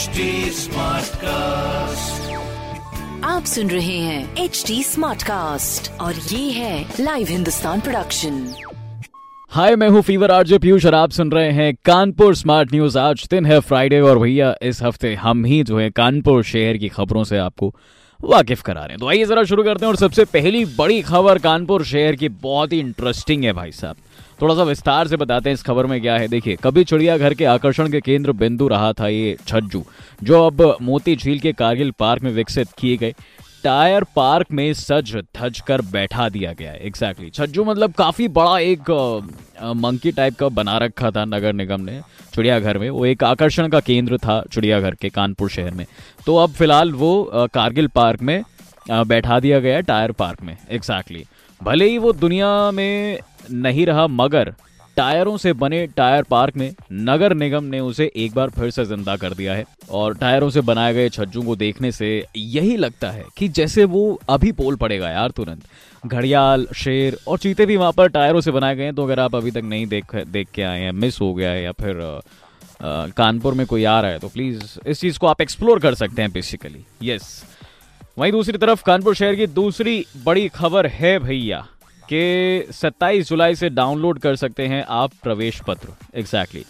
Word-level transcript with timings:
HD 0.00 0.20
cast 1.14 2.30
आप 3.24 3.44
सुन 3.44 3.70
रहे 3.70 3.96
हैं 3.98 4.44
एच 4.44 4.62
डी 4.66 4.82
स्मार्ट 4.82 5.22
कास्ट 5.22 5.90
और 6.00 6.14
ये 6.14 6.50
है 6.50 6.86
लाइव 7.00 7.26
हिंदुस्तान 7.30 7.80
प्रोडक्शन 7.80 8.38
हाय 9.50 9.76
मैं 9.76 9.88
हूँ 9.88 10.02
फीवर 10.02 10.30
आरजे 10.30 10.58
पीयूष 10.58 10.86
और 10.86 10.94
आप 10.94 11.10
सुन 11.10 11.30
रहे 11.30 11.50
हैं 11.50 11.74
कानपुर 11.84 12.34
स्मार्ट 12.34 12.72
न्यूज़ 12.72 12.98
आज 12.98 13.26
दिन 13.30 13.46
है 13.46 13.60
फ्राइडे 13.60 14.00
और 14.00 14.18
भैया 14.18 14.54
इस 14.62 14.82
हफ़्ते 14.82 15.14
हम 15.14 15.44
ही 15.44 15.62
जो 15.62 15.78
है 15.78 15.90
कानपुर 15.90 16.42
शहर 16.44 16.76
की 16.76 16.88
खबरों 16.88 17.24
से 17.24 17.38
आपको 17.38 17.74
वाकिफ 18.24 18.62
करा 18.62 18.80
रहे 18.80 18.90
हैं। 18.90 18.98
तो 18.98 19.08
आइए 19.08 19.24
जरा 19.24 19.42
शुरू 19.44 19.62
करते 19.62 19.84
हैं 19.84 19.90
और 19.90 19.96
सबसे 19.96 20.24
पहली 20.24 20.64
बड़ी 20.78 21.00
खबर 21.02 21.38
कानपुर 21.38 21.84
शहर 21.84 22.16
की 22.16 22.28
बहुत 22.28 22.72
ही 22.72 22.78
इंटरेस्टिंग 22.80 23.44
है 23.44 23.52
भाई 23.52 23.72
साहब। 23.72 23.96
थोड़ा 24.42 24.54
सा 24.54 24.62
विस्तार 24.62 25.08
से 25.08 25.16
बताते 25.16 25.50
हैं 25.50 25.54
इस 25.54 25.62
खबर 25.62 25.86
में 25.86 26.00
क्या 26.00 26.16
है। 26.16 26.28
देखिए, 26.28 26.56
कभी 26.56 26.84
चिड़ियाघर 26.84 27.34
के 27.34 27.44
आकर्षण 27.44 27.90
के 27.90 28.00
केंद्र 28.00 28.32
बिंदु 28.32 28.68
रहा 28.68 28.92
था 28.92 29.08
ये 29.08 29.36
छज्जू, 29.46 29.84
जो 30.22 30.46
अब 30.46 30.76
मोती 30.82 31.16
झील 31.16 31.38
के 31.38 31.52
कारगिल 31.52 31.90
पार्क 31.90 32.22
में 32.22 32.30
विकसित 32.32 32.68
किए 32.78 32.96
गए। 32.96 33.14
टायर 33.64 34.04
पार्क 34.16 34.46
में 34.52 34.72
सज 34.74 35.14
धज 35.36 35.60
कर 35.60 35.80
बैठा 35.92 36.28
दिया 36.28 36.52
गया 36.52 36.70
है 36.70 36.86
एग्जैक्टली 36.86 37.28
exactly. 37.28 37.48
छज्जू 37.48 37.64
मतलब 37.64 37.92
काफ़ी 37.92 38.28
बड़ा 38.28 38.58
एक 38.58 38.90
मंकी 39.76 40.12
टाइप 40.12 40.34
का 40.34 40.48
बना 40.48 40.76
रखा 40.78 41.10
था 41.10 41.24
नगर 41.24 41.52
निगम 41.52 41.80
ने 41.80 42.00
चिड़ियाघर 42.34 42.78
में 42.78 42.88
वो 42.90 43.04
एक 43.06 43.24
आकर्षण 43.24 43.68
का 43.68 43.80
केंद्र 43.80 44.18
था 44.18 44.42
चिड़ियाघर 44.52 44.94
के 44.94 45.08
कानपुर 45.08 45.50
शहर 45.50 45.70
में 45.70 45.86
तो 46.26 46.36
अब 46.36 46.50
फ़िलहाल 46.50 46.92
वो 46.92 47.12
कारगिल 47.54 47.88
पार्क 47.88 48.22
में 48.22 48.42
बैठा 48.90 49.40
दिया 49.40 49.58
गया 49.58 49.80
टायर 49.80 50.12
पार्क 50.12 50.42
में 50.42 50.56
एग्जैक्टली 50.70 51.18
exactly. 51.18 51.64
भले 51.64 51.88
ही 51.88 51.98
वो 51.98 52.12
दुनिया 52.12 52.70
में 52.70 53.20
नहीं 53.50 53.86
रहा, 53.86 54.06
मगर 54.06 54.54
टायरों 55.00 55.36
से 55.36 55.52
बने 55.54 55.86
टायर 55.86 56.22
पार्क 56.30 56.56
में 56.56 56.72
नगर 56.92 57.34
निगम 57.34 57.64
ने 57.64 57.78
उसे 57.82 58.10
एक 58.16 58.34
बार 58.34 58.50
फिर 58.50 58.70
से 58.70 58.84
ज़िंदा 58.86 59.16
कर 59.16 59.34
दिया 59.34 59.54
है। 59.54 59.64
और 59.90 60.14
टायरों 60.16 60.50
से 60.50 60.60
बनाए 60.62 60.92
गए 60.94 61.08
छज्जू 61.10 61.42
को 61.42 61.56
देखने 61.56 61.92
से 61.92 62.08
यही 62.36 62.76
लगता 62.76 63.10
है 63.10 63.24
कि 63.36 63.48
जैसे 63.50 63.84
वो 63.86 64.02
अभी 64.28 64.52
पोल 64.52 64.76
पड़ेगा 64.76 65.10
यार 65.10 65.30
तुरंत। 65.30 65.62
घड़ियाल, 66.04 66.66
शेर 66.76 67.16
और 67.28 67.38
चीते 67.38 67.66
भी 67.66 67.76
वहाँ 67.76 67.92
पर 67.92 68.08
टायरों 68.10 68.40
से 68.40 68.50
बनाए 68.50 68.76
गए 68.76 68.84
हैं 68.84 68.94
तो 68.94 69.04
अगर 69.04 69.20
आप 69.20 69.34
अभी 69.36 69.50
तक 69.50 69.62
नहीं 69.64 69.86
देख 69.86 70.14
देख 70.16 70.48
के 70.54 70.62
आए 70.62 70.80
हैं, 70.80 70.92
मिस 70.92 71.20
हो 71.20 71.32
गया 71.34 71.50
है 71.50 71.62
या 71.62 71.72
फिर 71.72 72.20
कानपुर 73.16 73.54
में 73.54 73.66
कोई 73.66 73.84
आ 73.84 74.00
रहा 74.00 74.10
है 74.10 74.18
तो 74.18 74.28
प्लीज़ 74.28 74.78
इस 74.86 75.00
चीज़ 75.00 75.18
को 75.18 75.26
आप 75.26 75.40
एक्सप्लोर 75.40 75.80
कर 75.80 75.94
सकते 75.94 76.22
हैं 76.22 76.32
बेसिकली 76.32 76.84
यस 77.02 77.32
वहीं 78.18 78.32
दूसरी 78.32 78.58
तरफ़ 78.58 78.82
कानपुर 78.84 79.14
शहर 79.14 79.34
की 79.34 79.46
दूसरी 79.48 80.04
बड़ी 80.24 80.48
खबर 80.50 80.86
है 80.92 81.18
भैया। 81.18 81.66
कि 82.12 82.72
27 82.72 83.28
जुलाई 83.28 83.54
से 83.54 83.68
डाउनलोड 83.70 84.18
कर 84.18 84.36
सकते 84.36 84.66
हैं 84.66 84.84
आप 84.88 85.12
प्रवेश 85.22 85.60
पत्र 85.66 85.94
exactly 86.14 86.64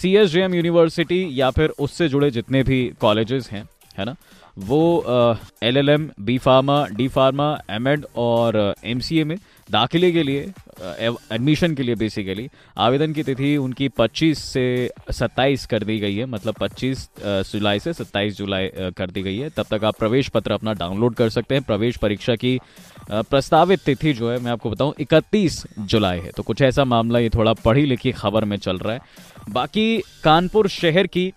C 0.00 0.14
S 0.16 0.30
J 0.30 0.42
M 0.42 0.54
university 0.54 1.26
या 1.32 1.50
फिर 1.50 1.72
उससे 1.78 2.08
जुड़े 2.08 2.30
जितने 2.30 2.62
भी 2.62 2.84
कॉलेजेस 3.00 3.48
हैं, 3.50 3.68
है 3.98 4.04
ना? 4.04 4.16
वो 4.58 5.36
L 5.62 5.76
L 5.76 5.88
M 5.88 6.08
B 6.20 6.36
pharma 6.38 6.86
D 6.88 7.06
pharma 7.08 7.46
M 7.70 7.88
Ed 7.88 8.04
और 8.16 8.74
एम 8.84 9.00
सी 9.00 9.18
ए 9.18 9.24
में 9.24 9.36
दाखिले 9.68 10.10
के 10.12 10.22
लिए 10.22 10.40
एडमिशन 11.32 11.74
के 11.74 11.82
लिए 11.82 11.94
बेसिकली 11.94 12.48
आवेदन 12.76 13.12
की 13.12 13.22
तिथि 13.22 13.56
उनकी 13.56 13.88
25 14.00 14.38
से 14.44 14.90
27 15.12 15.66
कर 15.66 15.84
दी 15.84 15.98
गई 15.98 16.16
है 16.16 16.26
मतलब 16.26 16.54
25 16.62 17.06
जुलाई 17.52 17.80
से 17.80 17.92
27 17.94 18.36
जुलाई 18.36 18.68
कर 18.98 19.10
दी 19.10 19.22
गई 19.22 19.36
है। 19.38 19.50
तब 19.50 19.66
तक 19.70 19.84
आप 19.84 19.98
प्रवेश 19.98 20.28
पत्र 20.28 20.52
अपना 20.52 20.72
डाउनलोड 20.74 21.14
कर 21.14 21.28
सकते 21.30 21.54
हैं। 21.54 21.64
प्रवेश 21.64 21.96
परीक्षा 21.96 22.34
की 22.34 22.58
प्रस्तावित 23.10 23.80
तिथि 23.80 24.12
जो 24.12 24.30
है, 24.30 24.38
मैं 24.38 24.52
आपको 24.52 24.70
बताऊँ 24.70 24.94
31 25.00 25.64
जुलाई 25.78 26.18
है। 26.18 26.30
तो 26.30 26.42
कुछ 26.42 26.62
ऐसा 26.62 26.84
मामला 26.84 27.18
ये 27.18 27.28
थोड़ा 27.28 27.52
पढ़ी 27.52 27.86
लिखी 27.86 28.12
खबर 28.12 28.44
में 28.44 28.56
चल 28.56 28.78
रहा 28.78 28.92
है। 28.92 29.00
बाकी 29.48 30.02
कानपुर 30.24 30.68
शहर 30.68 31.06
की 31.06 31.32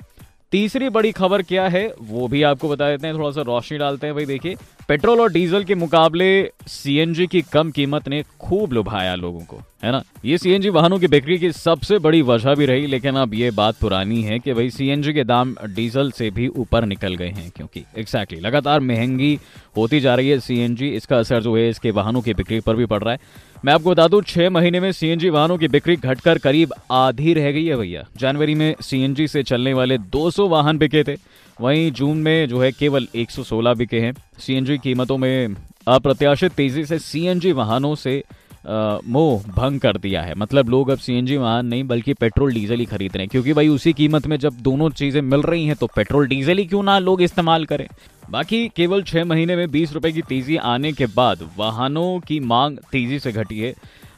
तीसरी 0.54 0.90
बड़ी 0.90 1.12
खबर 1.12 1.42
क्या 1.42 1.68
है 1.68 1.94
वो 2.02 2.28
भी 2.28 2.42
आपको 2.44 2.70
बता 2.70 2.90
देते 2.90 3.08
हैं 3.08 3.16
थोड़ा 3.16 3.30
सा 3.32 3.42
रोशनी 3.42 3.78
डालते 3.78 4.08
हैं। 4.08 4.16
भाई 4.16 4.26
देखिए 4.26 4.56
पेट्रोल 4.88 5.20
और 5.20 5.32
डीजल 5.32 5.64
के 5.64 5.76
मुकाबले 5.76 6.28
सीएनजी 6.68 7.26
की 7.28 7.42
कम 7.42 7.72
कीमत 7.72 8.08
ने 8.08 8.22
खूब 8.40 8.74
लुभाया 8.74 9.16
लोगों 9.16 9.40
को 9.40 9.62
है 9.84 9.92
ना? 9.92 10.04
ये 10.26 10.38
सीएनजी 10.38 10.70
वाहनों 10.70 11.00
की 11.00 11.08
बिक्री 11.08 11.38
की 11.38 11.52
सबसे 11.52 11.98
बड़ी 12.00 12.22
वजह 12.22 12.56
भी 12.56 12.66
रही 12.66 12.86
लेकिन 12.86 13.16
अब 13.16 13.34
ये 13.34 13.50
बात 13.52 13.76
पुरानी 13.76 14.22
है 14.24 14.40
कि 14.40 14.54
भाई 14.54 14.70
सीएनजी 14.70 15.14
के 15.14 15.24
दाम 15.24 15.56
डीजल 15.66 16.12
से 16.12 16.30
भी 16.30 16.48
ऊपर 16.48 16.86
निकल 16.86 17.16
गए 17.16 17.30
हैं 17.30 17.50
क्योंकि 17.56 17.80
एग्जैक्टली 17.80 18.38
exactly, 18.38 18.46
लगातार 18.46 18.80
महँगी 18.80 19.38
होती 19.78 20.00
जा 20.00 20.16
रही 20.16 20.30
है 20.30 20.40
सीएनजी 20.40 20.88
इसका 20.88 21.18
असर 21.18 21.42
जो 21.42 21.56
है 21.58 21.68
इसके 21.70 21.92
वाहनों 21.92 22.22
की 22.22 22.34
बिक्री 22.34 22.60
पर 22.60 22.76
भी 22.76 22.86
पड़ 22.86 23.04
रहा 23.04 23.14
है। 23.14 23.52
मैं 23.66 23.74
आपको 23.74 23.92
बता 23.92 24.08
दूँ, 24.08 24.22
छह 24.22 24.50
महीने 24.50 24.80
में 24.80 24.92
सीएनजी 24.92 25.30
वाहनों 25.30 25.58
की 25.58 25.68
बिक्री 25.68 25.96
घटकर 25.96 26.38
करीब 26.38 26.74
आधी 26.92 27.34
रह 27.34 27.52
गई 27.52 27.66
है 27.66 27.76
भैया। 27.76 28.04
जनवरी 28.18 28.56
में 28.56 28.76
सीएनजी 28.82 29.28
से 29.28 29.44
चलने 29.44 29.74
वाले 29.74 29.98
200 29.98 30.48
वाहन 30.48 30.78
बिके 30.78 31.04
थे। 31.04 31.16
वहीं 31.62 31.92
जून 31.92 32.18
में 32.18 32.48
जो 32.48 32.62
है 32.62 32.72
केवल 32.72 33.08
116 33.16 33.74
बिके 33.74 34.00
हैं। 34.00 34.14
सीएनजी 34.40 34.78
कीमतों 34.78 35.18
में 35.18 35.56
अप्रत्याशित 35.88 36.52
तेज़ी 36.52 36.86
से 36.86 37.00
सीएनजी 37.00 37.52
वाहनों 37.52 37.96
से 37.96 38.24
मोह 38.66 39.44
भंग 39.52 39.80
कर 39.80 39.98
दिया 39.98 40.22
है। 40.22 40.36
मतलब 40.36 40.70
लोग 40.70 40.90
अब 40.90 40.98
सीएनजी 40.98 41.38
वाहन 41.38 41.66
नहीं, 41.66 41.84
बल्कि 41.84 42.14
पेट्रोल, 42.14 42.54
डीजल 42.54 42.80
ही 42.80 42.86
खरीद 42.86 43.12
रहे 43.14 43.24
हैं। 43.24 43.30
क्योंकि 43.30 43.54
भाई 43.54 43.68
उसी 43.68 43.94
कीमत 43.94 44.28
में 44.28 44.38
जब 44.38 44.54
दोनों 44.54 44.90
चीज़ें 44.90 45.22
मिल 45.22 45.42
रही 45.42 45.66
हैं 45.66 45.76
तो 45.76 45.88
पेट्रोल, 45.88 46.28
डीजल 46.28 46.58
ही 46.58 46.66
क्यों 46.66 46.84
ना 46.84 47.00
लोग 47.00 47.22
इस्तेमाल 47.22 47.66
करें? 47.66 47.88
बाकी 48.30 48.68
केवल 48.68 49.04
छह 49.04 49.26
महीने 49.26 49.56
में 49.56 49.72
बीस 49.72 49.94
रुपए 49.94 50.12
की 50.12 50.22
तेज़ी 50.22 50.58
आने 50.58 50.92
के 50.92 51.06
बाद 51.06 51.50
वाहनों 51.58 52.20
की 52.20 52.40
मांग 52.40 52.78
तेज़ी 52.92 53.20
से 53.20 53.32
घटी 53.32 53.60
है। 53.60 53.74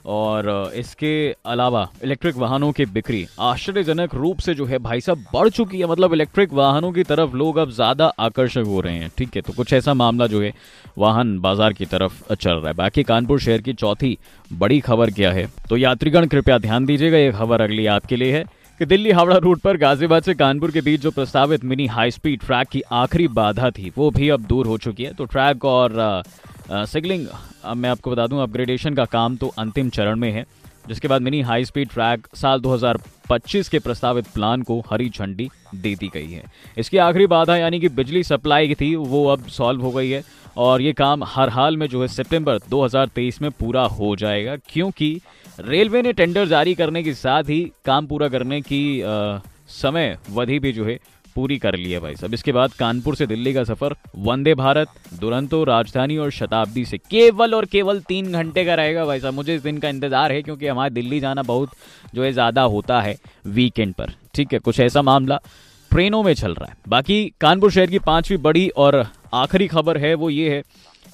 और 0.06 0.72
इसके 0.76 1.14
अलावा 1.46 1.88
इलेक्ट्रिक 2.04 2.36
वाहनों 2.36 2.72
की 2.72 2.86
बिक्री 2.88 3.26
आश्चर्यजनक 3.42 4.16
रूप 4.16 4.40
से 4.40 4.54
जो 4.56 4.66
है 4.66 4.78
भाई 4.80 5.02
साहब 5.02 5.26
बढ़ 5.34 5.50
चुकी 5.50 5.80
है। 5.80 5.88
मतलब 5.88 6.14
इलेक्ट्रिक 6.14 6.54
वाहनों 6.54 6.92
की 6.92 7.04
तरफ़ 7.04 7.36
लोग 7.36 7.58
अब 7.58 7.72
ज़्यादा 7.72 8.12
आकर्षक 8.20 8.64
हो 8.68 8.82
रहे 8.82 8.96
हैं। 8.96 9.10
ठीक 9.18 9.36
है 9.36 9.42
तो 9.42 9.54
कुछ 9.54 9.74
ऐसा 9.74 9.94
मामला 9.94 10.28
जो 10.28 10.42
है 10.42 10.54
वाहन 10.98 11.38
बाज़ार 11.40 11.74
की 11.74 11.86
तरफ़ 11.86 12.34
चल 12.34 12.52
रहा 12.52 12.68
है। 12.68 12.74
बाकी 12.76 13.04
कानपुर 13.06 13.40
शहर 13.40 13.62
की 13.62 13.74
चौथी 13.76 14.18
बड़ी 14.52 14.80
खबर 14.82 15.12
क्या 15.12 15.32
है? 15.32 15.48
तो 15.70 15.78
यात्रीगण, 15.78 16.28
कृपया 16.28 16.58
ध्यान 16.60 16.86
दीजिएगा, 16.86 17.18
ये 17.18 17.32
खबर 17.32 17.62
अगली 17.62 17.86
आपके 17.88 18.16
लिए 18.16 18.38
है 18.38 18.46
कि 18.80 18.86
दिल्ली 18.86 19.12
हावड़ा 19.12 19.36
रूट 19.38 19.60
पर 19.62 19.78
गाजियाबाद 19.78 20.24
से 20.24 20.34
कानपुर 20.36 20.72
के 20.72 20.82
बीच 20.82 21.02
जो 21.02 21.12
प्रस्तावित 21.12 21.64
मिनी 21.66 21.86
हाई 21.88 22.12
स्पीड 22.12 22.40
ट्रैक 22.42 22.68
की 22.70 22.82
आखिरी 22.94 23.28
बाधा 23.30 23.70
थी, 23.72 23.92
वो 23.98 24.10
भी 24.12 24.30
अब 24.30 24.42
दूर 24.44 24.68
हो 24.68 24.78
चुकी 24.78 25.04
है। 25.04 25.14
तो 25.14 25.26
ट्रैक 25.26 25.66
और 25.66 26.24
सिगलिंग 26.72 27.28
मैं 27.78 27.90
आपको 27.90 28.12
बता 28.12 28.28
दूँ 28.28 28.42
अपग्रेडेशन 28.44 28.94
का 28.94 29.06
काम 29.08 29.36
तो 29.38 29.48
अंतिम 29.60 29.90
चरण 29.90 30.20
में 30.20 30.32
है। 30.32 30.46
जिसके 30.88 31.08
बाद 31.08 31.22
मिनी 31.22 31.42
हाई 31.42 31.66
स्पीड 31.66 31.90
ट्रैक 31.90 32.28
साल 32.36 32.60
2025 32.62 33.70
के 33.70 33.80
प्रस्तावित 33.80 34.26
प्लान 34.34 34.62
को 34.62 34.80
हरी 34.92 35.10
झंडी 35.10 35.50
दे 35.76 35.94
दी 35.96 36.10
गई 36.14 36.32
है। 36.32 36.44
इसकी 36.78 36.98
आखिरी 36.98 37.28
बाधा 37.28 37.56
यानी 37.58 37.80
कि 37.80 37.90
बिजली 37.90 38.24
सप्लाई 38.24 38.68
की 38.68 38.76
थी 38.76 38.94
वो 38.96 39.26
अब 39.28 39.48
सॉल्व 39.48 39.82
हो 39.82 39.92
गई 39.92 40.10
है 40.10 40.24
और 40.58 40.82
ये 40.82 40.94
काम 40.94 41.24
हर 41.28 41.50
हाल 41.50 41.78
में 41.78 41.88
जो 41.88 42.02
है 42.02 42.08
सितंबर 42.08 42.60
2023 42.72 43.42
में 43.42 43.50
पूरा 43.52 43.84
हो 43.88 44.16
जाएगा 44.16 44.56
क्योंकि 44.68 45.20
रेलवे 45.60 46.02
ने 46.02 46.14
टेंडर 46.14 46.48
जारी 46.48 46.76
करने 46.76 47.04
के 47.04 47.14
साथ 47.14 47.44
ही 47.44 47.62
काम 47.86 48.08
पूरा 48.08 48.28
करने 48.30 48.62
की 48.62 49.02
आ, 49.02 49.40
समय 49.82 50.18
वधि 50.32 50.60
भी 50.60 50.72
जो 50.72 50.86
है 50.86 51.00
पूरी 51.36 51.58
कर 51.58 51.76
ली 51.76 51.92
है 51.92 52.00
भाई 52.00 52.16
साहब। 52.16 52.34
इसके 52.34 52.52
बाद 52.52 52.74
कानपुर 52.74 53.16
से 53.16 53.26
दिल्ली 53.28 53.54
का 53.54 53.64
सफ़र, 53.64 53.96
वंदे 54.18 54.54
भारत, 54.56 54.88
दुरंतो, 55.20 55.64
राजधानी 55.64 56.18
और 56.18 56.32
शताब्दी 56.32 56.86
से 56.86 56.98
केवल 57.00 57.56
और 57.56 57.66
केवल 57.68 58.00
तीन 58.02 58.32
घंटे 58.34 58.66
का 58.66 58.76
रहेगा 58.76 59.06
भाई 59.06 59.20
साहब। 59.20 59.34
मुझे 59.34 59.56
इस 59.56 59.62
दिन 59.64 59.78
का 59.78 59.90
इंतज़ार 59.90 60.32
है 60.32 60.42
क्योंकि 60.42 60.68
हमारे 60.68 60.94
दिल्ली 60.94 61.20
जाना 61.20 61.44
बहुत 61.44 61.72
जो 62.16 62.24
है 62.24 62.32
ज़्यादा 62.32 62.62
होता 62.64 63.02
है 63.02 63.16
वीकेंड 63.48 63.94
पर। 63.94 64.14
ठीक 64.36 64.54
है, 64.54 64.60
कुछ 64.60 64.80
ऐसा 64.80 65.02
मामला 65.04 65.40
ट्रेनों 65.92 66.24
में 66.24 66.34
चल 66.34 66.54
रहा 66.54 66.70
है। 66.70 66.76
बाकी 66.88 67.34
कानपुर 67.42 67.72
शहर 67.72 67.88
की 67.88 68.00
पांचवी 68.02 68.38
बड़ी 68.40 68.68
और 68.70 69.06
आखिरी 69.36 69.68
खबर 69.68 69.98
है, 69.98 70.14
वो 70.16 70.30
ये 70.30 70.50
है 70.50 70.62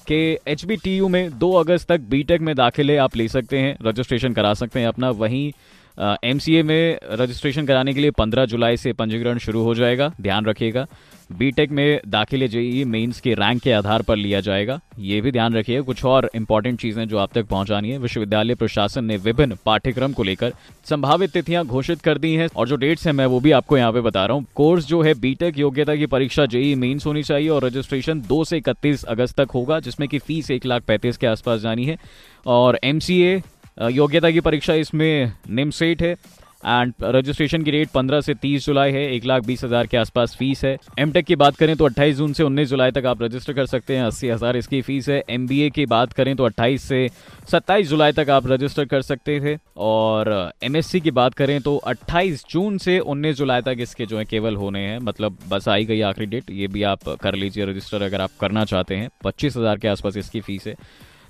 कि 0.08 0.38
एचबीटीयू 0.48 1.08
में 1.08 1.38
2 1.38 1.52
अगस्त 1.56 1.88
तक 1.88 2.00
बीटेक 2.10 2.40
में 2.40 2.54
दाखिले 2.56 2.96
आप 2.98 3.16
ले 3.16 3.26
सकते 3.28 3.58
हैं, 3.58 3.76
रजिस्ट्रेशन 3.82 4.32
करा 4.32 4.52
सकते 4.54 4.80
हैं 4.80 4.86
अपना। 4.88 5.10
वहीं 5.12 5.52
एम 5.98 6.38
सी 6.38 6.54
ए 6.56 6.62
में 6.62 6.98
रजिस्ट्रेशन 7.12 7.66
कराने 7.66 7.94
के 7.94 8.00
लिए 8.00 8.10
15 8.12 8.44
जुलाई 8.46 8.76
से 8.76 8.92
पंजीकरण 8.92 9.38
शुरू 9.38 9.62
हो 9.62 9.74
जाएगा। 9.74 10.12
ध्यान 10.20 10.46
रखिएगा। 10.46 10.86
बीटेक 11.30 11.70
में 11.70 12.00
दाखिले 12.06 12.46
जेई 12.48 12.82
मेंस 12.84 13.20
के 13.20 13.34
रैंक 13.34 13.60
के 13.62 13.72
आधार 13.72 14.02
पर 14.02 14.16
लिया 14.16 14.40
जाएगा। 14.40 14.78
ये 15.00 15.20
भी 15.20 15.30
ध्यान 15.32 15.54
रखिएगा 15.54 15.82
कुछ 15.82 16.04
और 16.04 16.28
इंपॉर्टेंट 16.34 16.80
चीज़ें 16.80 17.06
जो 17.08 17.18
आप 17.18 17.32
तक 17.34 17.46
पहुंचानी 17.46 17.90
है। 17.90 17.98
विश्वविद्यालय 17.98 18.54
प्रशासन 18.54 19.04
ने 19.04 19.16
विभिन्न 19.16 19.56
पाठ्यक्रम 19.66 20.12
को 20.12 20.22
लेकर 20.22 20.52
संभावित 20.86 21.32
तिथियाँ 21.32 21.64
घोषित 21.66 22.00
कर 22.00 22.18
दी 22.18 22.34
हैं 22.34 22.48
और 22.56 22.68
जो 22.68 22.76
डेट्स 22.76 23.06
हैं 23.06 23.12
मैं 23.12 23.26
वो 23.26 23.40
भी 23.40 23.50
आपको 23.50 23.78
यहाँ 23.78 23.92
पे 23.92 24.00
बता 24.00 24.24
रहा 24.26 24.36
हूँ। 24.36 24.46
कोर्स 24.54 24.86
जो 24.86 25.00
है 25.02 25.14
बीटेक 25.14 25.58
योग्यता 25.58 25.96
की 25.96 26.06
परीक्षा 26.06 26.46
जेई 26.46 26.74
मेन्स 26.74 27.06
होनी 27.06 27.22
चाहिए 27.22 27.48
और 27.48 27.64
रजिस्ट्रेशन 27.64 28.20
दो 28.20 28.42
से 28.44 28.56
इकतीस 28.56 29.04
अगस्त 29.04 29.40
तक 29.40 29.50
होगा, 29.50 29.80
जिसमें 29.80 30.08
की 30.08 30.18
फ़ीस 30.18 30.50
एक 30.50 30.66
लाख 30.66 30.82
पैंतीस 30.82 31.16
के 31.16 31.26
आसपास 31.26 31.60
जानी 31.60 31.84
है। 31.84 31.98
और 32.46 32.78
एमसीए 32.84 33.42
योग्यता 33.76 34.30
की 34.30 34.40
परीक्षा 34.40 34.74
इसमें 34.76 35.32
निमसेट 35.50 36.02
है। 36.02 36.16
एंड 36.64 36.92
रजिस्ट्रेशन 37.04 37.62
की 37.62 37.70
रेट 37.70 37.88
15 37.90 38.20
से 38.20 38.34
30 38.34 38.66
जुलाई 38.66 38.92
है, 38.92 39.00
एक 39.12 39.24
लाख 39.24 39.44
बीस 39.46 39.64
हज़ार 39.64 39.86
के 39.86 39.96
आसपास 39.96 40.34
फ़ीस 40.38 40.64
है। 40.64 40.76
एम 40.98 41.12
की 41.18 41.36
बात 41.36 41.56
करें 41.56 41.74
तो 41.76 41.84
28 41.84 42.16
जून 42.16 42.32
से 42.32 42.42
19 42.44 42.68
जुलाई 42.68 42.90
तक 42.90 43.06
आप 43.06 43.22
रजिस्टर 43.22 43.52
कर 43.52 43.66
सकते 43.66 43.96
हैं, 43.96 44.04
अस्सी 44.04 44.28
हज़ार 44.28 44.56
इसकी 44.56 44.80
फ़ीस 44.82 45.08
है। 45.08 45.22
एमबीए 45.30 45.70
की 45.70 45.86
बात 45.86 46.12
करें 46.12 46.34
तो 46.36 46.44
28 46.44 46.82
से 46.82 47.08
27 47.50 47.88
जुलाई 47.88 48.12
तक 48.12 48.30
आप 48.30 48.46
रजिस्टर 48.46 48.84
कर 48.84 49.02
सकते 49.02 49.40
थे 49.40 49.58
और 49.78 50.52
एमएससी 50.64 51.00
की 51.00 51.10
बात 51.10 51.34
करें 51.34 51.60
तो 51.60 51.76
28 51.86 52.44
जून 52.50 52.78
से 52.78 52.98
19 53.00 53.36
जुलाई 53.36 53.62
तक 53.62 53.76
इसके 53.80 54.06
जो 54.06 54.18
है 54.18 54.24
केवल 54.24 54.56
होने 54.56 54.80
हैं 54.80 54.98
मतलब 55.00 55.38
बस 55.48 55.68
आई 55.68 55.84
गई 55.84 56.00
आखिरी 56.02 56.26
डेट 56.28 56.50
ये 56.52 56.66
भी 56.68 56.82
आप 56.84 57.08
कर 57.22 57.34
लीजिए 57.34 57.64
रजिस्टर 57.66 58.02
अगर 58.02 58.20
आप 58.20 58.30
करना 58.40 58.64
चाहते 58.64 58.96
हैं। 58.96 59.08
पच्चीस 59.24 59.54
के 59.58 59.88
आसपास 59.88 60.16
इसकी 60.16 60.40
फ़ीस 60.40 60.66
है। 60.66 60.74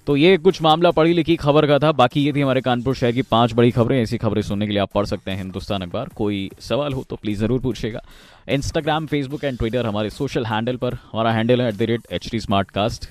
तो 0.07 0.17
ये 0.17 0.37
कुछ 0.39 0.61
मामला 0.63 0.91
पढ़ी 0.91 1.13
लिखी 1.13 1.35
खबर 1.37 1.67
का 1.67 1.79
था। 1.79 1.91
बाकी 1.93 2.25
ये 2.25 2.33
थी 2.33 2.41
हमारे 2.41 2.61
कानपुर 2.61 2.95
शहर 2.95 3.13
की 3.13 3.23
पाँच 3.23 3.53
बड़ी 3.55 3.71
खबरें। 3.71 4.01
ऐसी 4.03 4.19
खबरें 4.19 4.43
सुनने 4.43 4.67
के 4.67 4.73
लिए 4.73 4.81
आप 4.83 4.93
पढ़ 4.95 5.07
सकते 5.07 5.31
हैं 5.31 5.39
हिंदुस्तान 5.39 5.83
अखबार। 5.83 6.09
कोई 6.17 6.51
सवाल 6.61 6.93
हो 6.93 7.05
तो 7.11 7.17
प्लीज़ 7.17 7.41
ज़रूर 7.41 7.61
पूछेगा 7.61 8.03
इंस्टाग्राम 8.49 9.07
फेसबुक 9.07 9.45
एंड 9.45 9.59
ट्विटर 9.59 9.87
हमारे 9.87 10.11
सोशल 10.11 10.47
हैंडल 10.47 10.77
पर। 10.77 10.95
हमारा 11.13 11.33
हैंडल 11.33 11.63
है 11.63 11.69
at 11.69 11.75
the 11.75 11.83
rate 11.83 12.07
H 12.13 12.29
T 12.31 12.41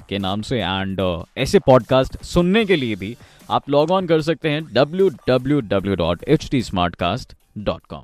के 0.09 0.17
नाम 0.19 0.41
से। 0.41 0.59
एंड 0.59 1.01
uh, 1.01 1.25
ऐसे 1.37 1.59
पॉडकास्ट 1.59 2.21
सुनने 2.23 2.65
के 2.65 2.75
लिए 2.75 2.95
भी 2.95 3.15
आप 3.49 3.69
लॉग 3.69 3.91
ऑन 3.91 4.07
कर 4.07 4.21
सकते 4.21 4.49
हैं 4.49 4.63
W 4.73 5.09
W 5.27 5.61
W 5.61 5.95
dot 5.95 6.23
H 6.27 6.49
T 6.51 6.61
Smartcast 6.95 7.33
dot 7.59 7.85
com 7.85 8.03